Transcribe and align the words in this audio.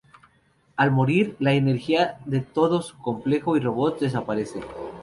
Al 0.77 0.89
morir, 0.89 1.35
la 1.37 1.53
energía 1.53 2.17
de 2.25 2.39
todo 2.41 2.81
su 2.81 2.97
complejo 2.97 3.55
y 3.55 3.59
robots 3.59 3.99
desaparece. 3.99 4.61